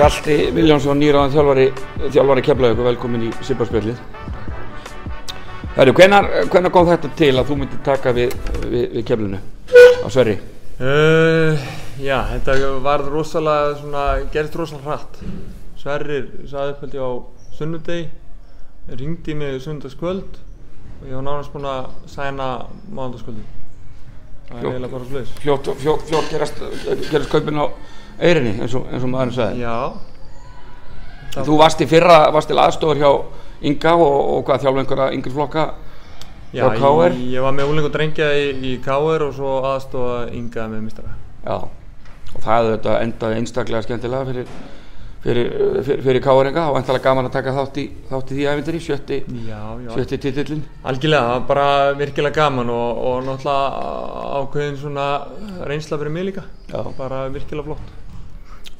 Hjalti 0.00 0.34
Viljánsson, 0.56 0.96
nýraðan 0.96 1.32
þjálfari, 1.34 1.64
þjálfari 2.06 2.42
keflaug 2.46 2.78
og 2.80 2.86
velkomin 2.86 3.26
í 3.26 3.32
Sipparspjallið. 3.44 3.98
Herru, 5.74 5.92
hvenar, 5.98 6.28
hvenar 6.48 6.72
kom 6.72 6.88
þetta 6.88 7.10
til 7.18 7.34
að 7.34 7.50
þú 7.50 7.58
myndir 7.60 7.82
taka 7.84 8.14
við, 8.16 8.32
við, 8.62 8.86
við 8.94 9.04
keflinu 9.10 9.42
á 10.00 10.08
Sverri? 10.08 10.38
Uh, 10.80 11.68
já, 12.00 12.16
þetta 12.30 12.56
var 12.80 13.04
rosalega 13.12 13.76
svona, 13.82 14.08
gerðist 14.32 14.58
rosalega 14.62 14.88
hratt. 14.88 15.20
Sverrir 15.84 16.32
saði 16.48 16.78
upp 16.78 16.84
held 16.86 16.96
ég 16.96 17.04
á 17.04 17.12
sunnudegi, 17.60 18.10
ringdi 19.04 19.36
mig 19.36 19.60
sunnudagskvöld 19.60 20.44
og 21.02 21.08
ég 21.10 21.18
var 21.18 21.28
nánast 21.28 21.52
búinn 21.52 21.68
að 21.76 21.92
sæna 22.08 22.54
mánudagskvöldi. 22.88 23.59
Það 24.50 24.60
er 24.60 24.68
eiginlega 24.70 24.92
bara 24.96 25.08
sluðis. 25.08 25.32
Fljótt, 25.40 25.68
fljótt, 25.80 26.06
fljótt 26.08 26.30
gerast, 26.34 26.62
gerast 27.10 27.30
kaupin 27.30 27.60
á 27.62 27.66
Eyrinni, 28.20 28.56
eins 28.60 28.74
og, 28.76 28.88
eins 28.90 29.04
og 29.06 29.12
maðurinn 29.12 29.36
sagði. 29.36 29.62
Já, 29.62 29.76
Þú 31.30 31.58
varst 31.60 31.80
í 31.80 31.86
fyrra, 31.86 32.16
varst 32.34 32.50
til 32.50 32.58
aðstofur 32.58 32.98
hjá 32.98 33.10
Inga 33.70 33.92
og, 33.94 34.16
og 34.34 34.40
hvað 34.48 34.64
þjálfa 34.64 34.82
einhverja 34.82 35.12
yngri 35.14 35.30
flokka 35.34 35.64
já 36.50 36.64
Hjá 36.64 36.78
KR? 36.80 37.12
ég, 37.14 37.28
ég 37.36 37.44
var 37.44 37.52
með 37.54 37.70
úlingu 37.70 37.90
drengja 37.94 38.30
í, 38.34 38.48
í 38.66 38.72
KR 38.82 39.22
og 39.28 39.34
svo 39.36 39.52
aðstofa 39.68 40.24
ynga 40.34 40.64
með 40.72 40.82
mistara. 40.88 41.12
Já, 41.44 41.58
og 42.34 42.40
það 42.40 42.50
hefði 42.56 42.72
þetta 42.72 42.94
endaði 43.04 43.38
einstaklega 43.42 43.86
skemmtilega 43.86 44.28
fyrir, 44.32 44.50
fyrir, 45.24 45.50
fyrir, 45.84 46.02
fyrir 46.06 46.22
Káringa 46.24 46.66
og 46.70 46.78
endalega 46.80 47.04
gaman 47.04 47.28
að 47.28 47.36
taka 47.36 47.54
þátt 47.56 47.80
í, 47.82 47.86
þátt 48.10 48.32
í 48.32 48.38
því 48.38 48.46
æfindir 48.50 48.78
í 48.78 48.82
sjötti, 48.84 49.20
sjötti 49.94 50.20
titillin. 50.24 50.64
Algjörlega, 50.90 51.38
bara 51.48 51.68
virkilega 51.98 52.40
gaman 52.40 52.72
og, 52.72 53.04
og 53.10 53.22
náttúrulega 53.28 54.40
ákveðin 54.40 54.80
svona 54.80 55.06
reynsla 55.68 56.00
fyrir 56.00 56.14
mig 56.16 56.28
líka. 56.30 56.46
Já. 56.70 56.82
Bara 56.98 57.26
virkilega 57.32 57.68
flott. 57.68 57.96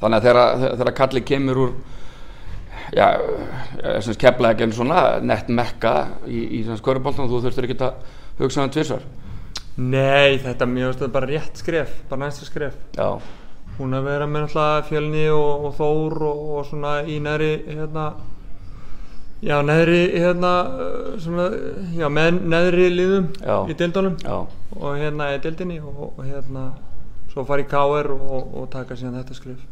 Þannig 0.01 0.17
að 0.17 0.27
þegar, 0.27 0.67
þegar 0.81 0.95
Kalli 0.97 1.25
kemur 1.29 1.61
úr 1.61 1.73
já, 2.95 3.07
ekki 3.91 4.65
en 4.65 4.73
svona 4.75 5.03
nett 5.23 5.49
mekka 5.51 5.95
í, 6.25 6.41
í 6.59 6.63
skörubóltan 6.79 7.29
þú 7.29 7.43
þurftur 7.45 7.67
ekki 7.67 7.77
að 7.85 8.41
hugsa 8.41 8.65
um 8.65 8.73
tvisvar. 8.73 9.05
Nei, 9.81 10.39
þetta 10.41 10.67
finnst 10.67 10.99
þetta 10.99 11.13
bara 11.13 11.29
rétt 11.29 11.61
skref, 11.61 11.93
bara 12.09 12.25
næsta 12.25 12.47
skref. 12.47 12.75
Já, 12.97 13.21
Hún 13.79 13.95
að 13.97 14.03
vera 14.09 14.27
með 14.29 14.43
náttúrulega 14.45 14.83
fjölni 14.89 15.23
og, 15.33 15.65
og 15.69 15.73
þór 15.79 16.15
og, 16.27 16.41
og 16.59 16.65
svona 16.69 16.91
í 17.09 17.15
neðri, 17.23 17.51
hérna, 17.71 18.03
já, 19.41 19.55
neðri, 19.65 20.01
hérna, 20.21 20.51
svona, 21.23 21.45
já, 21.97 22.07
með 22.13 22.39
neðri 22.51 22.87
liðum 22.93 23.29
Já. 23.41 23.55
í 23.71 23.77
deildunum 23.79 24.17
já, 24.21 24.35
og 24.75 24.97
hérna 24.99 25.31
í 25.33 25.39
deildinni 25.41 25.79
og, 25.81 26.01
og 26.11 26.19
hérna, 26.27 26.67
svo 27.31 27.45
fara 27.47 27.63
í 27.63 27.69
KR 27.71 28.11
og, 28.13 28.51
og 28.61 28.67
taka 28.73 28.97
síðan 28.99 29.17
þetta 29.21 29.37
skref. 29.39 29.63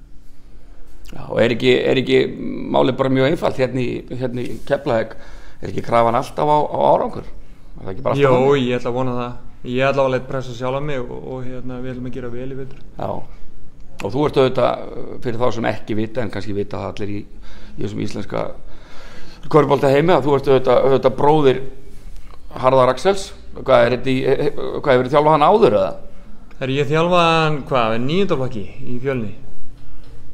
já, 1.11 1.22
og 1.28 1.41
er 1.44 1.53
ekki, 1.58 1.75
er 1.91 2.02
ekki 2.02 2.22
málið 2.73 2.97
bara 3.03 3.13
mjög 3.13 3.30
einfalt 3.34 3.59
hérna 3.61 3.84
í, 3.84 3.91
hérna 4.23 4.45
í 4.47 4.58
Keflavík, 4.69 5.13
er 5.59 5.69
ekki 5.73 5.84
krafan 5.86 6.17
alltaf 6.17 6.50
á, 6.50 6.58
á 6.66 6.80
árangur? 6.95 7.28
Er 7.84 7.94
ekki 7.94 8.06
bara 8.08 8.16
alltaf 8.16 8.25
Jó, 8.25 8.56
ég 8.58 8.80
ætla 8.80 8.89
að 8.89 8.97
vona 8.97 9.13
það. 9.19 9.38
Ég 9.69 9.84
ætla 9.91 10.06
að 10.08 10.13
leita 10.16 10.28
pressa 10.31 10.53
sjálf 10.56 10.80
á 10.80 10.84
mig 10.88 10.97
og, 11.03 11.19
og 11.36 11.45
hérna, 11.45 11.78
við 11.84 11.94
ætlum 11.94 12.09
að 12.09 12.16
gera 12.17 12.30
vel 12.34 12.47
í 12.47 12.58
vildur. 12.58 12.81
Já, 12.95 13.09
og 14.00 14.14
þú 14.14 14.25
ert 14.28 14.39
auðvitað 14.39 14.83
fyrir 15.23 15.39
þá 15.42 15.47
sem 15.55 15.69
ekki 15.69 15.97
vita 16.00 16.23
en 16.23 16.31
kannski 16.33 16.55
vita 16.55 16.80
það 16.80 16.94
allir 16.94 17.11
í, 17.16 17.19
í 17.75 17.81
þessum 17.83 18.03
íslenska 18.06 18.45
körbólta 19.52 19.91
heimi 19.91 20.16
að 20.16 20.28
þú 20.28 20.38
ert 20.38 20.50
auðvitað, 20.50 20.86
auðvitað 20.86 21.17
bróðir 21.19 21.61
Harðar 22.59 22.94
Axels. 22.94 23.29
Hvað 23.59 23.84
er 23.84 23.96
þetta 23.97 24.09
í, 24.09 24.18
hefur 24.56 25.06
þið 25.06 25.13
þjálfað 25.13 25.35
hann 25.35 25.46
áður 25.50 25.75
eða? 25.79 25.91
Þegar 26.59 26.73
ég 26.75 26.90
þjálfaði 26.90 27.35
hann, 27.35 27.59
hvað, 27.69 27.94
nýjöndaflokki 28.06 28.63
í 28.79 28.96
fjölni. 29.03 29.29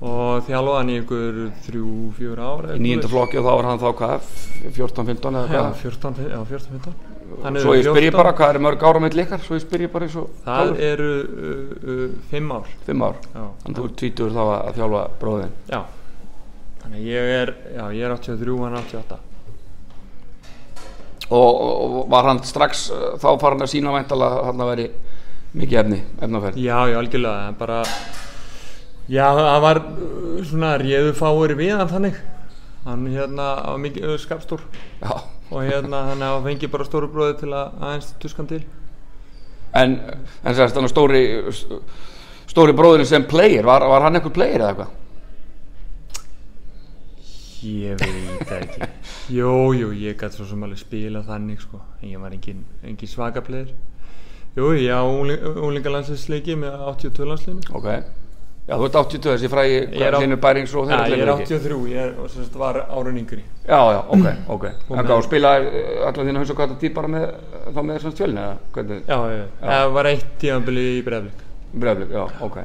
Og 0.05 0.45
þjálfaði 0.45 0.77
hann 0.79 0.91
í 0.91 0.95
ykkur 0.99 1.37
þrjú, 1.65 1.91
fjör 2.17 2.41
ár 2.43 2.65
Í 2.75 2.79
nýjunda 2.83 3.09
flokki 3.09 3.39
og 3.39 3.45
þá 3.45 3.51
var 3.51 3.67
hann 3.69 3.81
þá 3.81 3.87
hvað 4.01 4.31
14-15 4.75 5.37
eða 5.39 5.51
hvað? 5.53 5.69
14, 5.81 6.17
já, 6.27 6.39
14, 6.51 6.73
15 6.75 6.95
Hann 6.95 7.04
er 7.04 7.04
Svo 7.35 7.75
ég 7.75 7.85
spyr 7.85 8.07
ég 8.07 8.13
14. 8.13 8.17
bara 8.17 8.33
hvað 8.37 8.53
er 8.53 8.61
mörg 8.63 8.83
ára 8.87 9.01
með 9.03 9.19
ykkar? 9.25 9.43
Svo 9.45 9.57
ég 9.57 9.63
spyr 9.65 9.83
ég 9.85 9.91
bara 9.93 10.07
eins 10.07 10.15
og 10.19 10.31
Það 10.45 10.59
sjálfur. 10.61 10.81
eru 10.87 11.11
uh, 11.19 11.75
uh, 11.93 12.09
fimm 12.31 12.51
ár. 12.55 12.73
Fimm 12.87 13.05
ár? 13.05 13.19
Já, 13.33 13.43
þannig 13.63 13.79
þú 13.79 13.85
ert 13.89 13.95
tvítur 14.01 14.33
þá 14.35 14.41
að 14.45 14.55
að 14.55 14.79
þjálfa 14.79 15.03
bróðin 15.21 15.55
já. 15.71 15.79
Þannig 16.83 16.99
að 16.99 17.07
ég 17.09 17.31
er, 17.41 17.53
já, 17.75 17.83
ég 17.97 18.05
er 18.05 18.15
83, 18.15 18.57
hann 18.61 18.77
er 18.77 18.83
88 18.85 19.19
og, 21.25 21.61
og 21.65 21.95
var 22.13 22.27
hann 22.29 22.43
strax 22.45 22.85
uh, 22.93 23.07
þá 23.17 23.29
farin 23.41 23.65
að 23.65 23.71
sína 23.73 23.95
væntalega 23.95 24.41
að 24.41 24.49
hann 24.51 24.67
veri 24.69 24.87
mikið 25.55 25.79
efni, 25.81 26.01
efnaferð? 26.21 26.59
Já, 26.61 26.77
já, 26.91 26.99
algjörlega, 27.01 27.47
en 27.49 27.57
bara 27.59 27.81
Já, 29.05 29.25
það 29.37 29.61
var 29.65 29.79
uh, 29.81 30.39
svona 30.45 30.75
réðu 30.81 31.11
fáir 31.17 31.53
við 31.57 31.75
hann 31.77 31.89
þannig. 31.91 32.15
Hann 32.85 33.05
hérna 33.09 33.49
var 33.65 33.81
mikið 33.81 34.11
uh, 34.13 34.19
skapstór 34.21 34.61
Já 35.01 35.24
og 35.51 35.61
hérna 35.63 36.01
hann 36.09 36.25
hafa 36.25 36.43
fengið 36.47 36.73
bara 36.73 36.87
stóru 36.87 37.09
bróði 37.11 37.37
til 37.43 37.51
að 37.53 37.79
aðeins 37.79 38.11
tuskan 38.21 38.49
til. 38.49 38.61
En, 39.75 39.97
en 40.43 40.55
sérst, 40.55 40.75
þannig 40.77 40.93
stóri 40.93 41.23
stóri 42.49 42.75
bróðurinn 42.77 43.09
sem 43.09 43.25
player, 43.27 43.65
var, 43.67 43.83
var 43.89 44.05
hann 44.07 44.17
einhver 44.17 44.33
player 44.35 44.61
eða 44.61 44.71
eitthvað? 44.73 45.01
Ég 47.65 47.97
veit 47.97 48.45
það 48.45 48.61
ekki. 48.61 48.87
Jú, 49.33 49.51
jú, 49.73 49.89
ég 49.97 50.17
gæti 50.19 50.37
svo 50.37 50.45
sem 50.45 50.63
alveg 50.63 50.79
spila 50.79 51.23
þannig 51.25 51.63
sko. 51.63 51.79
En 52.01 52.11
ég 52.11 52.21
var 52.21 52.33
engin, 52.35 52.61
engin 52.85 53.09
svaka 53.09 53.41
player. 53.45 53.71
Jú, 54.55 54.69
ég 54.77 54.93
á 54.93 55.03
úlingalandsleiki 55.03 56.55
með 56.59 56.77
82 56.93 57.25
landsleinu 57.27 57.73
Ok, 57.75 57.89
já 58.67 58.73
þú 58.79 58.85
ert 58.87 58.95
82 58.95 59.35
þessi 59.35 59.49
er 60.07 60.15
á- 60.15 60.19
Hlynur 60.19 60.39
Bærings 60.41 60.73
og 60.75 60.87
þeirra 60.89 61.07
ég 61.07 61.21
er 61.21 61.29
leikir. 61.29 61.59
83, 61.59 61.77
ég 61.91 61.97
er, 62.05 62.13
og 62.19 62.29
sagt 62.33 62.55
var 62.57 62.79
árun 62.89 63.17
yngri. 63.21 63.43
Já, 63.67 63.79
já, 63.93 63.99
ok, 64.09 64.25
ok. 64.49 64.65
Og 64.89 64.97
En 64.97 65.05
með- 65.05 65.09
hvað, 65.11 65.23
spila 65.27 65.53
allar 66.09 66.25
þínu 66.25 66.37
haus 66.41 66.49
og 66.49 66.57
hvað 66.57 66.75
tíð 66.81 66.93
bara 66.93 67.07
með 67.07 67.25
þá 67.75 67.79
með 67.83 67.95
þessum 67.99 68.15
hvernig? 68.73 69.01
Já, 69.07 69.17
já, 69.37 69.45
það 69.61 69.93
var 69.93 70.05
eitt 70.05 70.25
tímanbili 70.39 70.85
í 70.99 71.03
breyflik 71.05 71.43
Breiðablik, 71.75 72.11
já, 72.15 72.25
ok. 72.41 72.57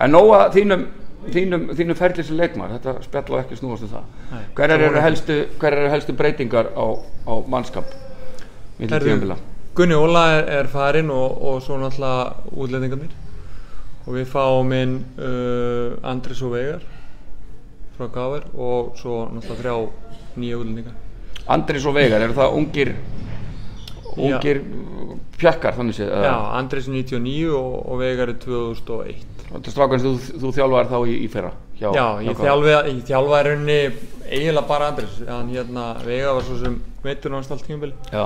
En 0.00 0.10
nóga 0.12 0.50
þínum 0.52 0.86
þínum, 1.28 1.64
þínum 1.76 1.96
ferli 1.98 2.22
sem 2.24 2.36
leikmar, 2.38 2.70
þetta 2.78 3.02
spjall 3.04 3.36
á 3.38 3.40
ekki 3.42 3.56
snúast 3.58 3.82
um 3.82 3.88
það. 3.88 4.04
Það 4.56 4.70
eru 4.88 5.00
helstu, 5.02 5.36
eru 5.76 5.88
helstu 5.92 6.12
breytingar 6.16 6.68
á, 6.76 6.84
á 7.26 7.32
mannskap 7.48 7.84
milli 8.78 8.92
Herðu, 8.94 9.08
tíðanbila? 9.10 9.36
Gunni 9.74 9.94
Óla 9.94 10.22
er, 10.38 10.44
er 10.60 10.66
farinn 10.72 11.10
og, 11.10 11.42
og 11.42 11.62
svo 11.62 11.76
náttúrulega 11.78 12.34
útlendingarnir 12.56 13.10
og 14.08 14.14
við 14.16 14.28
fáum 14.32 14.72
inn 14.72 14.94
uh, 15.20 15.98
Andris 16.08 16.40
og 16.46 16.54
Vegar 16.56 16.84
frá 17.98 18.08
Gáver 18.14 18.46
og 18.56 18.94
svo 18.96 19.26
náttúrulega 19.34 19.60
þrjá 19.60 19.76
nýja 20.40 20.60
útlendingar 20.62 20.96
Andris 21.48 21.86
og 21.88 21.94
Veigar, 21.96 22.20
eru 22.24 22.34
það 22.36 22.56
ungir 22.58 22.90
ungir 24.18 24.60
pjakkar 25.38 25.76
þannig 25.78 25.96
séð? 25.98 26.10
Já, 26.24 26.34
Andris 26.58 26.88
99 26.90 27.50
og, 27.54 27.74
og 27.92 28.00
Vegar 28.02 28.32
er 28.32 28.38
2001 28.42 29.26
Þetta 29.48 29.64
er 29.70 29.72
strákan 29.72 30.02
sem 30.02 30.16
þú, 30.18 30.38
þú 30.42 30.50
þjálfar 30.58 30.88
þá 30.90 30.96
í, 31.08 31.14
í 31.24 31.28
fyrra 31.32 31.52
hjá, 31.78 31.88
Já, 31.96 32.06
hjá 32.20 32.26
ég 32.26 32.34
KR. 32.36 32.42
þjálfi, 32.44 32.72
ég 32.90 32.98
þjálfaði 33.08 33.40
í 33.40 33.48
rauninni 33.48 33.78
eiginlega 34.28 34.66
bara 34.68 34.88
Andris 34.92 35.20
hann 35.28 35.52
hérna, 35.54 35.84
Vegar 36.04 36.34
var 36.36 36.44
svo 36.48 36.58
sem 36.60 36.74
veitur 37.04 37.32
náttúrulega 37.32 37.56
allt 37.56 37.68
tímabili 37.68 37.94
Já, 38.12 38.24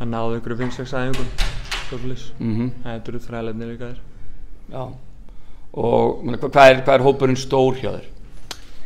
hann 0.00 0.12
náði 0.12 0.40
ykkur 0.42 0.56
5-6 0.60 0.96
æfingum 1.00 1.30
Stórlis. 1.84 2.26
mhm, 2.40 2.68
Þetta 2.84 3.12
eru 3.14 3.22
þræðlefni 3.28 3.70
líka 3.70 3.92
þér 3.92 4.02
já. 4.72 4.84
Og 5.74 6.20
meni, 6.24 6.38
hvað, 6.38 6.50
hvað, 6.54 6.70
er, 6.70 6.82
hvað 6.86 6.98
er 6.98 7.06
hópurinn 7.08 7.40
stór 7.40 7.80
hjá 7.80 7.90
þér? 7.96 8.10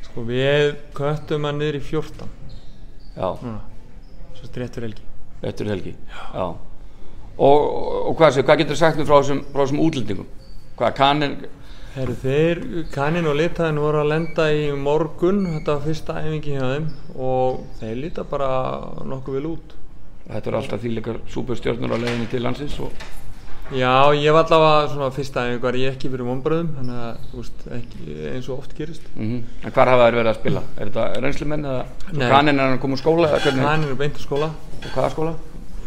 Sko 0.08 0.24
við 0.28 0.70
köttum 0.96 1.44
hann 1.44 1.60
niður 1.60 1.78
í 1.78 1.82
14 1.84 2.30
Já, 3.18 3.28
núna, 3.42 3.60
svo 4.38 4.48
fyrir 4.54 4.88
helgi. 4.88 5.04
Eftir 5.42 5.68
helgi. 5.70 5.94
Já, 6.34 6.46
Og, 7.38 7.64
og 8.10 8.16
hvað, 8.18 8.40
hvað 8.42 8.64
getur 8.64 8.78
sagt 8.78 8.98
mér 8.98 9.06
frá 9.06 9.20
þessum, 9.20 9.44
þessum 9.54 9.80
útlendingum? 9.84 10.26
Hvað, 10.78 10.94
kannin, 10.98 11.36
Herru 11.94 12.14
þeir, 12.18 12.58
kannin 12.94 13.26
og 13.26 13.38
litaðin 13.38 13.78
voru 13.82 14.02
að 14.02 14.10
lenda 14.12 14.44
í 14.54 14.66
morgun, 14.78 15.40
þetta 15.54 15.76
var 15.76 15.84
fyrsta 15.86 16.16
æfingi 16.20 16.56
hjá 16.56 16.64
þeim. 16.74 16.88
Og 17.14 17.62
þeir 17.80 17.94
líta 18.02 18.24
bara 18.28 18.50
nokkuð 19.08 19.38
vel 19.38 19.46
út. 19.54 19.74
þetta 20.28 20.50
eru 20.50 20.58
alltaf 20.58 20.82
þýleikar 20.82 21.20
súperstjörnur 21.32 21.94
á 21.94 21.98
leiðinni 21.98 22.28
til 22.28 22.42
landsins 22.44 22.74
og 22.84 22.92
Já, 23.68 24.14
ég 24.16 24.32
var 24.32 24.46
allavega 24.46 24.88
svona 24.94 25.10
fyrsta 25.12 25.42
var 25.60 25.76
ég 25.76 25.92
ekki 25.92 26.08
fyrir 26.08 26.24
vonbröðum, 26.24 26.70
þannig 26.78 27.00
að 27.04 27.18
þú 27.28 27.40
veist, 27.42 27.64
ekki, 27.76 28.14
eins 28.30 28.46
og 28.48 28.62
oft 28.62 28.72
gerist. 28.78 29.04
mm 29.14 29.42
En 29.66 29.74
hvar 29.76 29.90
hafa 29.92 30.06
þær 30.08 30.16
verið 30.16 30.30
að 30.32 30.38
spila? 30.38 30.62
Er 30.78 30.88
þetta 30.88 31.20
reynslumenn 31.24 31.66
eða 31.68 31.82
Nei. 32.16 32.28
kannin 32.32 32.54
er 32.58 32.64
hann 32.64 32.78
að 32.78 32.80
koma 32.86 32.96
úr 32.96 33.02
skóla 33.02 33.28
eða 33.28 33.40
hvernig? 33.44 33.66
Kannin 33.68 33.90
er 33.92 33.98
beint 34.00 34.16
í 34.16 34.24
skóla, 34.24 34.48
Og 34.78 34.88
hvaða 34.94 35.10
skóla? 35.12 35.34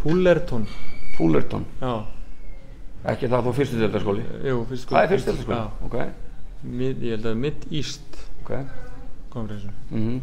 Fullerton, 0.04 0.68
Fullerton 1.18 1.66
já, 1.82 1.94
Ekki 3.16 3.30
það 3.34 3.48
þó 3.48 3.54
fyrstu 3.58 3.80
deltarskóli 3.82 4.24
jú, 4.46 4.60
fyrst 4.70 4.86
skóla. 4.86 4.98
Það 5.00 5.04
er 5.08 5.14
fyrstu 5.16 5.32
deltarskóli? 5.32 5.58
Já, 5.58 5.66
Ok, 5.88 5.98
mid, 6.64 7.02
ég 7.02 7.16
held 7.18 7.26
að 7.32 7.40
Mid 7.48 7.66
East 7.72 8.22
ok 8.44 8.54
kom 9.34 9.48
fyrir 9.50 9.64
þessu. 9.66 9.74
mm 9.90 10.22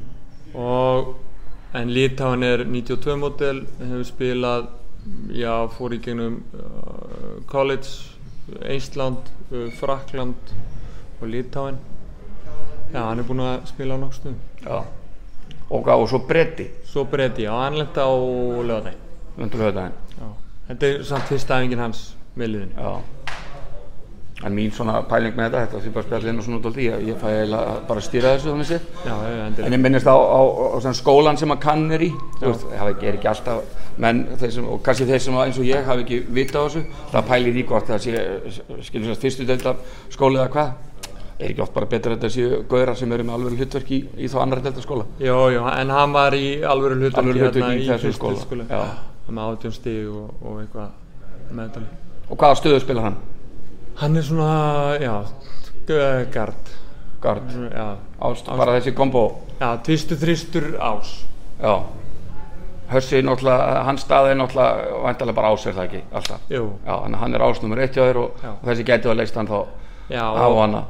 og 0.55 1.17
en 1.77 1.91
Litáin 1.93 2.43
er 2.47 2.63
92 2.65 3.17
mótel 3.21 3.59
hefur 3.83 4.05
spilað 4.09 4.69
já, 5.35 5.53
fór 5.77 5.95
í 5.97 6.01
gegnum 6.05 6.41
uh, 6.55 7.39
college 7.51 7.89
Ísland, 8.75 9.29
uh, 9.53 9.69
Frakland 9.79 10.55
og 11.21 11.29
Litáin 11.29 11.77
Já, 12.89 13.03
hann 13.05 13.21
er 13.21 13.27
búinn 13.29 13.43
að 13.45 13.67
spila 13.69 13.97
á 13.97 14.01
nokkuð 14.01 14.17
stundum. 14.17 14.39
Já. 14.65 14.79
Og, 15.69 15.89
og 15.93 16.07
svo 16.09 16.23
bretti, 16.25 16.65
Svo 16.89 17.03
breyti, 17.05 17.45
já, 17.45 17.53
hann 17.53 17.77
lenda 17.77 18.07
á 18.09 18.13
lögadaginn. 18.17 19.03
undur 19.37 19.61
höfðaðin. 19.67 19.93
Já. 20.17 20.29
Þetta 20.71 20.89
er 20.89 21.03
samt 21.05 21.29
fyrsta 21.29 21.59
æfingin 21.61 21.83
hans 21.85 22.01
með 22.35 22.55
liðinu. 22.55 22.73
Já. 22.81 22.95
En 24.49 24.55
mín 24.57 24.71
svona 24.73 25.03
pæling 25.11 25.35
með 25.37 25.51
þetta, 25.51 25.61
þetta 25.67 25.83
sé 25.85 25.93
bara 25.99 26.07
spjall 26.07 26.31
inn 26.31 26.41
og 26.41 26.45
svona 26.47 26.63
dóldi, 26.65 26.87
ég, 26.87 27.05
ég 27.11 27.21
fæ 27.21 27.27
eiginlega 27.29 27.77
bara 27.91 28.01
að 28.01 28.07
stýra 28.09 28.33
þessu 28.37 28.53
þannig 28.55 28.69
séð. 28.71 28.85
Já, 29.05 29.13
já, 29.13 29.31
En 29.35 29.47
endilega. 29.51 29.75
ég 29.77 29.83
minnist 29.85 30.09
á, 30.09 30.17
á, 30.17 30.41
á, 30.49 30.67
á 30.79 30.93
skólan 30.95 31.37
sem 31.41 31.53
að 31.53 31.61
kann 31.65 31.85
er 31.93 32.05
í, 32.07 32.11
þú 32.39 32.53
veist, 32.53 32.67
það 32.73 33.05
er 33.05 33.19
ekki 33.19 33.31
alltaf, 33.35 33.88
menn, 34.03 34.25
sem, 34.41 34.67
og 34.67 34.83
kannski 34.87 35.07
þeir 35.09 35.23
sem 35.25 35.39
að, 35.39 35.47
eins 35.49 35.59
og 35.61 35.67
ég 35.69 35.89
hafi 35.89 36.05
ekki 36.05 36.19
vita 36.35 36.63
á 36.63 36.67
þessu, 36.67 36.85
það 37.13 37.27
pæli 37.31 37.55
því 37.57 37.65
hvort 37.71 37.89
það 37.91 38.05
sé, 38.05 38.27
skilur 38.87 39.11
sem 39.11 39.21
fyrstu 39.25 39.47
deildar 39.49 39.81
skóli 40.15 40.39
eða 40.39 40.53
hvað, 40.55 40.73
er 41.39 41.53
ekki 41.53 41.63
oft 41.65 41.75
bara 41.75 41.89
betra 41.91 42.15
að 42.15 42.19
þetta 42.19 42.31
séu 42.35 42.61
gauðra 42.71 42.95
sem 42.99 43.13
eru 43.15 43.27
með 43.27 43.37
alveg 43.39 43.61
hlutverk 43.63 43.93
í, 43.95 44.01
í 44.19 44.31
þá 44.31 44.39
annar 44.43 44.63
deildar 44.65 44.87
skóla. 44.87 45.07
Jó, 45.23 45.37
jó, 45.55 45.63
en 45.71 45.93
hann 45.95 46.15
var 46.15 46.35
í 46.39 46.49
alvöru 46.67 46.99
hlutverki 46.99 47.23
Alvöru 47.23 47.45
hlutverki 47.45 47.67
hérna 47.67 47.83
í 47.83 47.87
þessum 47.87 48.09
fyrstu 48.09 48.47
skóla. 48.47 48.67
Já. 48.71 48.83
Með 49.29 49.53
átjón 49.53 49.77
stig 49.77 50.09
og, 50.09 50.33
og 50.43 50.63
eitthvað 50.63 51.55
meðdali. 51.59 51.91
Og 52.29 52.41
hvaða 52.41 52.59
stöðu 52.59 52.81
spilar 52.83 53.09
hann? 53.09 53.21
Hann 53.99 54.19
er 54.19 54.27
svona, 54.27 54.51
já, 55.03 55.15
gard. 56.35 56.75
Gard, 57.19 57.55
ást, 58.23 58.47
bara 58.47 58.77
þessi 58.77 58.93
kombo, 58.95 59.23
já, 59.59 59.73
tvistu 59.83 60.15
þristur 60.19 60.77
ás. 60.79 61.17
já. 61.59 61.73
Náttúrulega, 62.89 63.83
hans 63.85 64.01
stað 64.07 64.31
er 64.31 64.39
náttúrulega 64.41 65.01
vantarlega 65.05 65.37
bara 65.37 65.51
ás 65.53 65.67
er 65.69 65.75
það 65.77 65.85
ekki, 65.89 66.03
alltaf. 66.13 66.41
Já, 66.49 66.63
þannig 66.87 67.17
að 67.19 67.21
hann 67.23 67.35
er 67.37 67.45
ás 67.45 67.63
nummer 67.63 67.83
eitt 67.85 67.97
hjá 67.97 68.05
þér 68.09 68.21
og, 68.23 68.39
Já. 68.43 68.51
og 68.55 68.65
þessi 68.71 68.87
gæti 68.89 69.11
að 69.13 69.19
leist 69.21 69.37
hann 69.37 69.51
þá 69.51 69.59
já, 70.09 70.25
á 70.25 70.49
hana. 70.57 70.85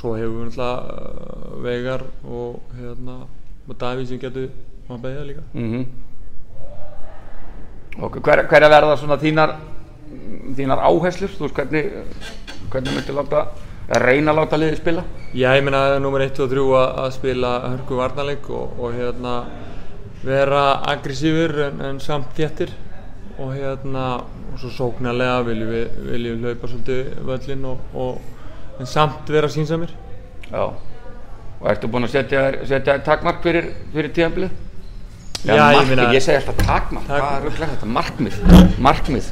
svo 0.00 0.14
hefur 0.16 0.36
við 0.38 0.46
náttúrulega 0.48 0.76
uh, 0.80 1.58
Veigar 1.64 2.04
og 2.24 2.76
hérna, 2.78 3.18
Davíð 3.80 4.08
sem 4.08 4.18
getur 4.18 4.48
maður 4.88 5.02
beðja 5.04 5.26
líka. 5.28 5.42
Mm 5.54 5.84
Og 8.00 8.14
hver, 8.22 8.44
hver 8.48 8.64
að 8.64 8.70
verða 8.72 8.96
svona 8.96 9.16
þínar, 9.20 9.50
þínar 10.56 10.80
áherslur? 10.86 11.32
Þú 11.36 11.42
veist 11.44 11.56
hvernig, 11.58 11.88
hvernig 12.70 12.94
myndir 12.96 13.16
láta, 13.18 13.42
að 13.90 14.04
reyna 14.06 14.30
að 14.32 14.38
láta 14.40 14.60
liðið 14.62 14.78
spila? 14.78 15.02
Já, 15.34 15.50
ég 15.58 15.64
meina 15.66 15.82
það 15.84 15.96
er 15.96 16.04
nummer 16.04 16.24
1 16.24 16.40
og 16.44 16.52
3 16.54 16.64
að, 16.80 16.86
að 17.02 17.10
spila 17.18 17.50
hörku 17.66 17.98
varnarleik 17.98 18.48
og, 18.54 18.78
og 18.78 18.94
hérna 18.96 19.34
vera 20.26 20.62
aggressífur 20.92 21.54
en, 21.68 21.80
en 21.90 22.00
samt 22.02 22.32
þéttir 22.36 22.72
og 23.40 23.54
hérna 23.56 24.06
og 24.50 24.58
svo 24.60 24.70
sóknarlega 24.74 25.38
viljum 25.46 25.70
við, 25.72 25.98
viljum 26.10 26.40
við 26.42 26.48
hlaupa 26.50 26.68
svolítið 26.68 27.12
völlin 27.28 27.68
og, 27.70 27.84
og 27.94 28.80
en 28.82 28.88
samt 28.90 29.30
vera 29.32 29.48
sínsamir. 29.52 29.92
Já. 30.50 30.64
Og 31.60 31.68
ertu 31.70 31.88
búinn 31.92 32.04
að 32.08 32.14
setja, 32.18 32.42
setja 32.68 32.98
takmark 33.04 33.40
fyrir, 33.44 33.70
fyrir 33.94 34.12
tíðanbilið? 34.16 34.58
Já, 35.40 35.54
ég 35.54 35.60
markmið, 35.62 35.88
meina- 35.94 36.06
ég 36.12 36.20
segi 36.24 36.36
alltaf 36.36 36.58
takmark, 36.66 37.06
Tak- 37.08 37.22
hvað 37.22 37.36
er 37.38 37.44
rugglegt 37.46 37.70
þetta? 37.74 37.86
Markmið, 37.96 38.40
markmið. 38.88 39.28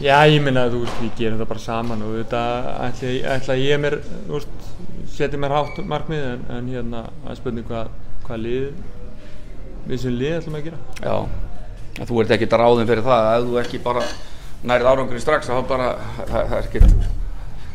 Já, 0.00 0.14
ég 0.32 0.40
meina 0.44 0.62
að 0.64 0.76
þú 0.76 0.80
veist, 0.86 1.00
við 1.02 1.10
gerum 1.18 1.40
það 1.42 1.50
bara 1.50 1.64
saman 1.66 2.04
og 2.06 2.14
þetta 2.16 2.40
ætla, 2.86 3.10
ætla 3.34 3.56
ég 3.60 3.82
mér, 3.82 3.98
þú 4.28 4.38
veist, 4.38 4.70
setja 5.18 5.40
mér 5.42 5.52
hátt 5.58 5.82
markmið 5.90 6.24
en, 6.30 6.46
en 6.56 6.70
hérna 6.72 7.02
að 7.28 7.40
spurning 7.42 7.68
hvað, 7.68 7.90
hvað 8.24 8.40
lið, 8.46 8.70
við 9.90 10.02
sem 10.04 10.14
lið 10.20 10.36
ætlum 10.40 10.58
að 10.60 10.66
gera. 10.68 10.78
Já, 11.02 11.16
en 12.00 12.06
þú 12.10 12.20
ert 12.22 12.34
ekki 12.36 12.48
ráðin 12.50 12.88
fyrir 12.90 13.02
það, 13.06 13.30
ef 13.36 13.48
þú 13.50 13.58
ekki 13.64 13.80
bara 13.84 14.02
nærið 14.70 14.90
árangurinn 14.92 15.24
strax, 15.24 15.48
þá 15.50 15.66
bara, 15.68 15.88
það, 16.28 16.52
er 16.58 16.66
ekkert, 16.68 16.94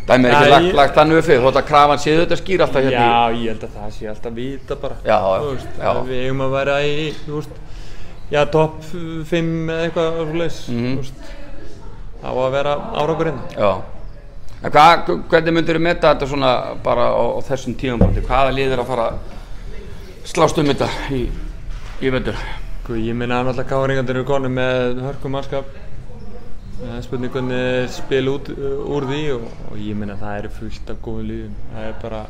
dæmið 0.08 0.30
er 0.30 0.36
ekki 0.40 0.50
lagt, 0.54 0.66
ég- 0.70 0.76
lagt 0.80 0.96
þannig 1.00 1.18
upp 1.22 1.26
fyrir, 1.30 1.42
þótt 1.46 1.60
að 1.62 1.68
krafan 1.70 2.02
séu 2.04 2.20
þetta 2.24 2.38
skýr 2.42 2.62
alltaf 2.66 2.84
hérna 2.86 3.06
Já, 3.06 3.40
ég 3.42 3.48
held 3.54 3.64
að 3.68 3.78
það 3.80 3.96
sé 3.98 4.10
alltaf 4.12 4.34
vita 4.38 4.76
bara. 4.84 4.96
Já, 5.06 5.18
Þú 5.42 5.50
veist, 5.56 5.68
já. 5.80 5.90
að 5.92 6.04
Við 6.12 6.22
eigum 6.26 6.44
að 6.46 6.52
vera 6.60 6.76
í, 6.86 7.14
þú 7.26 7.40
veist, 7.40 7.58
já, 8.32 8.46
topp 8.54 8.78
5 9.32 9.70
eða 9.70 9.90
eitthvað 9.90 10.22
svoleiðis, 10.30 10.60
Mhm. 10.70 10.94
þú 10.94 10.98
veist, 11.02 11.34
á 12.26 12.30
að 12.32 12.52
vera 12.52 12.76
árangurinn. 13.02 13.42
Já. 13.58 13.72
En 14.64 14.72
hvað, 14.72 15.06
hvernig 15.30 15.54
myndir 15.54 15.76
þú 15.78 15.82
meta 15.82 16.14
þetta 16.16 16.28
svona 16.28 16.52
bara 16.82 17.10
á, 17.14 17.22
á 17.38 17.40
þessum 17.50 17.76
tíðanbandi? 17.78 18.22
Hvaða 18.26 18.54
lið 18.56 18.72
er 18.74 18.80
að 18.82 18.88
fara 18.88 19.10
að 19.12 19.18
slást 20.26 20.58
um 20.58 20.66
þetta 20.66 20.88
í, 21.12 21.30
í 22.04 22.12
vöndur? 22.12 22.38
Sko, 22.84 22.96
ég 23.00 23.16
minna 23.18 23.40
að 23.40 23.50
náttúrulega 23.50 23.70
káringandir 23.72 24.18
eru 24.20 24.28
konu 24.28 24.50
með 24.52 25.00
hörkum 25.06 25.36
mannskap. 25.36 25.70
Það 26.76 26.98
spurning 27.06 27.32
hvernig 27.32 27.62
þeir 27.62 27.88
spila 27.96 28.34
út 28.36 28.52
uh, 28.52 28.66
úr 28.92 29.08
því 29.10 29.22
og, 29.38 29.46
og 29.70 29.80
ég 29.80 29.98
minna 29.98 30.18
að 30.18 30.26
það 30.26 30.40
eru 30.42 30.52
fullt 30.58 30.92
af 30.92 31.00
góðum 31.06 31.30
líðum. 31.30 31.56
Það 31.72 31.88
er 31.88 31.96
bara, 32.02 32.22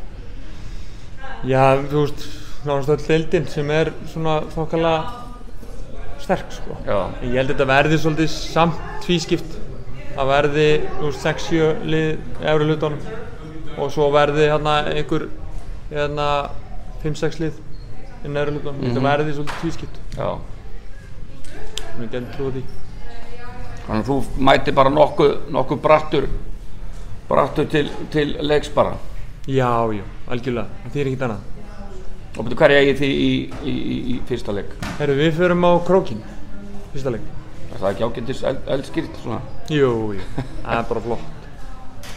já, 1.50 1.64
þú 1.90 2.04
veist, 2.04 2.26
nánast 2.68 2.94
öll 2.94 3.08
deildin 3.08 3.50
sem 3.56 3.74
er 3.74 3.92
svona 4.14 4.38
þokkalega 4.54 6.16
sterk, 6.22 6.56
sko. 6.60 6.80
Já. 6.86 6.98
En 7.10 7.34
ég 7.34 7.40
held 7.42 7.50
að 7.50 7.54
þetta 7.56 7.70
verði 7.74 8.02
svolítið 8.06 8.34
samt 8.36 8.88
tvískipt. 9.08 9.60
Það 10.16 10.34
verði, 10.36 10.72
þú 10.94 11.10
veist, 11.10 11.26
6-7 11.26 11.72
lið 11.96 12.12
efri 12.40 12.70
hlutunum 12.70 13.80
og 13.82 13.92
svo 13.92 14.12
verði 14.14 14.48
hérna 14.54 14.80
einhver, 14.94 15.28
hérna, 15.90 16.30
5-6 17.02 17.42
lið 17.44 17.64
inn 18.26 18.38
efri 18.42 18.56
hlutunum. 18.56 18.80
Mhm. 18.82 18.90
Þetta 18.90 19.06
verði 19.06 19.36
svolítið 19.38 19.62
tvískipt. 19.62 20.00
Já. 20.18 20.30
Mér 21.96 22.10
getur 22.12 22.30
trúið 22.36 22.60
því. 22.60 22.64
Þannig 23.86 24.02
að 24.02 24.08
þú 24.10 24.46
mæti 24.50 24.74
bara 24.76 24.90
nokkuð, 24.90 25.34
nokkuð 25.54 25.82
brattur, 25.82 26.28
brattur 27.30 27.68
til, 27.70 27.90
til 28.12 28.38
leiks 28.42 28.72
bara. 28.74 28.96
Já, 29.46 29.70
já, 29.94 30.04
algjörlega. 30.28 30.82
Það 30.86 30.96
þýr 30.96 31.12
ekkert 31.12 31.28
annað. 31.28 31.52
Og 32.36 32.48
betur 32.48 32.60
hverja 32.60 32.80
eigið 32.82 32.98
því 33.00 33.10
í, 33.16 33.30
í, 33.64 33.76
í, 33.76 33.98
í 34.12 34.16
fyrsta 34.28 34.56
leik? 34.58 34.74
Herru, 34.98 35.16
við 35.22 35.38
förum 35.38 35.64
á 35.64 35.72
krókin. 35.88 36.24
Fyrsta 36.92 37.14
leik. 37.14 37.30
Er 37.70 37.80
það 37.80 37.90
ekki 37.92 38.08
ágættis 38.10 38.42
eld, 38.50 38.66
eldskýrt 38.76 39.22
svona? 39.22 39.40
Jú, 39.72 39.92
jú. 40.18 40.26
Það 40.66 40.82
er 40.82 40.90
bara 40.90 41.06
flott. 41.06 41.48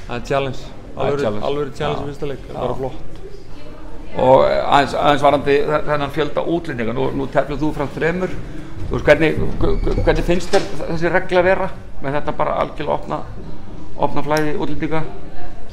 Það 0.08 0.16
er 0.16 0.26
challenge. 0.32 0.72
Það 0.96 1.12
er 1.12 1.22
challenge. 1.22 2.08
fyrsta 2.08 2.32
leik. 2.32 2.42
Það 2.48 2.56
er 2.56 2.64
bara 2.64 2.78
flott. 2.80 3.07
Og 4.18 4.42
aðeins, 4.48 4.94
aðeins 4.98 5.22
varandi 5.22 5.56
þe- 5.68 5.82
þennan 5.86 6.14
fjölda 6.14 6.42
útlendinga, 6.54 6.94
nú, 6.96 7.10
nú 7.14 7.26
tefnir 7.30 7.60
þú 7.60 7.68
fram 7.76 7.90
þremur, 7.94 8.32
þú 8.88 8.96
veist, 8.96 9.04
hvernig, 9.06 9.36
hv- 9.62 10.00
hvernig 10.04 10.24
finnst 10.26 10.50
þér 10.54 10.64
þessi 10.88 11.12
regla 11.14 11.42
vera 11.46 11.68
með 12.02 12.16
þetta 12.18 12.34
bara 12.40 12.56
algjörlega 12.64 12.96
opna, 12.96 13.20
opna 14.08 14.24
flæði 14.26 14.56
útlendinga? 14.58 15.02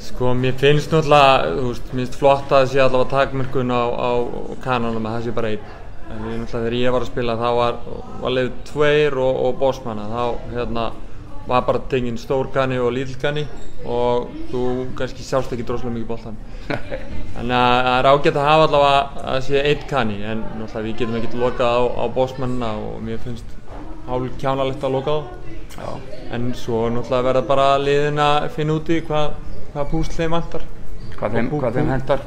Sko, 0.05 0.35
mér 0.37 0.53
finnst 0.61 0.91
náttúrulega, 0.93 1.55
þú 1.55 1.71
veist, 1.71 1.87
mér 1.93 2.03
finnst 2.03 2.19
flott 2.21 2.51
að 2.51 2.59
það 2.59 2.69
sé 2.75 2.83
allavega 2.83 3.09
takmörkun 3.15 3.73
á, 3.73 3.83
á 3.89 4.09
kananum 4.61 5.07
að 5.09 5.15
það 5.17 5.25
sé 5.29 5.35
bara 5.39 5.49
einn. 5.55 5.73
En 6.05 6.19
ég 6.29 6.37
náttúrulega 6.37 6.51
þegar 6.59 6.77
ég 6.77 6.93
var 6.93 7.01
að 7.01 7.09
spila 7.09 7.35
þá 7.39 7.47
var, 7.57 7.79
var 8.21 8.35
leið 8.35 8.51
tveir 8.69 9.17
og, 9.17 9.39
og 9.47 9.55
bossmanna. 9.63 10.05
Þá, 10.11 10.51
hérna, 10.53 10.83
var 11.47 11.65
bara 11.65 11.81
tenginn 11.89 12.17
stór 12.21 12.51
kani 12.53 12.77
og 12.81 12.93
lítill 12.93 13.17
kani 13.21 13.47
og 13.85 14.29
þú 14.51 14.61
kannski 14.99 15.23
sást 15.23 15.51
ekki 15.53 15.65
droslega 15.67 15.93
mikið 15.95 16.07
boltan. 16.07 16.37
Þannig 17.35 17.55
að 17.57 17.79
það 17.85 17.97
er 17.99 18.09
ágætt 18.11 18.37
að 18.39 18.47
hafa 18.49 18.67
allavega 18.67 18.99
að 18.99 19.25
það 19.25 19.41
sé 19.47 19.63
einn 19.71 19.83
kani 19.89 20.17
en 20.23 20.43
náttúrulega 20.59 20.85
við 20.87 20.97
getum 21.01 21.17
ekkert 21.19 21.35
lokað 21.41 21.75
á, 21.75 21.81
á 21.99 22.03
bossmannina 22.15 22.69
og 22.79 23.01
mér 23.05 23.19
finnst 23.25 23.57
hálf 24.07 24.37
kjánalegt 24.41 24.83
að 24.85 24.95
loka 24.97 25.11
á. 25.11 25.19
Já. 25.75 25.89
En 26.35 26.53
svo 26.55 26.85
náttúrulega 26.89 27.27
verða 27.29 27.43
bara 27.47 27.67
liðin 27.81 28.19
að 28.23 28.49
finna 28.55 28.77
út 28.79 28.89
í 28.95 29.01
hvað, 29.07 29.35
hvað 29.73 29.91
púsl 29.91 30.15
þeim 30.19 30.31
vantar 30.39 30.65
Hvað 31.15 31.31
þeim, 31.31 31.45
Og 31.47 31.73
þeim 31.77 31.89
hendar? 31.93 32.21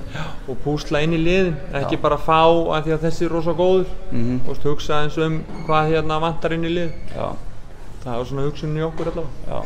og 0.49 0.57
púsla 0.65 1.03
inn 1.05 1.13
í 1.13 1.19
liðin, 1.21 1.57
ekki 1.77 1.99
bara 2.01 2.17
fá 2.17 2.39
að 2.49 2.87
því 2.87 2.93
að 2.95 3.03
þessi 3.05 3.25
er 3.27 3.35
rosa 3.37 3.53
góður 3.53 3.85
Mhm. 4.13 4.39
og 4.49 4.57
mm 4.57 4.71
hugsa 4.71 5.03
eins 5.05 5.19
um 5.19 5.43
hvað 5.67 5.91
hérna 5.93 6.17
vantar 6.21 6.53
inn 6.57 6.65
í 6.65 6.73
lið. 6.73 6.93
Já, 7.15 7.29
Það 8.05 8.21
er 8.21 8.25
svona 8.25 8.47
hugsunin 8.49 8.79
í 8.81 8.87
okkur 8.89 9.11
allavega. 9.13 9.29
já. 9.45 9.59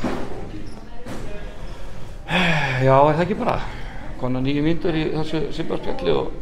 Já, 2.82 2.96
er 2.98 3.14
það 3.14 3.24
ekki 3.26 3.38
bara? 3.38 3.56
Konar 4.18 4.42
nýju 4.42 4.62
myndur 4.64 4.96
í 4.98 5.02
þessu 5.12 5.40
simbarspjalli 5.54 6.14
og 6.14 6.32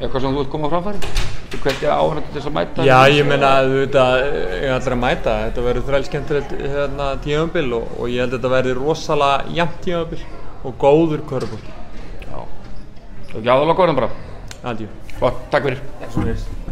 eitthvað 0.00 0.24
sem 0.24 0.32
þú 0.34 0.40
vilt 0.40 0.50
koma 0.50 0.70
á 0.70 0.72
framfæri? 0.72 1.12
Þú 1.52 1.60
hvernig 1.62 1.84
áhverjandi 1.94 2.32
til 2.32 2.38
þess 2.40 2.50
að 2.50 2.56
mæta? 2.56 2.86
Já, 2.88 2.96
ég 3.14 3.28
meina 3.28 3.50
að 3.60 3.74
þetta 3.76 4.06
er 4.24 4.72
allir 4.74 4.96
að 4.96 5.00
mæta, 5.04 5.36
þetta 5.44 5.66
verður 5.68 5.86
þræl 5.90 6.08
skemmtilegt 6.08 6.56
hérna, 6.64 7.12
tímabil 7.26 7.78
og, 7.78 7.94
og 7.98 8.10
ég 8.10 8.24
held 8.24 8.32
að 8.32 8.36
þetta 8.40 8.52
verður 8.56 8.82
rosalega 8.82 9.54
jafnt 9.60 9.80
tímabil 9.86 10.26
og 10.64 10.76
góður 10.82 11.24
körfbólti. 11.30 11.78
Já. 12.26 12.42
Og 12.42 13.38
ekki 13.38 13.54
aðalega 13.54 13.78
góðan 13.84 14.02
bara. 14.02 14.12
Aldjó. 14.64 14.90
Takk 15.54 15.70
fyrir. 15.70 16.63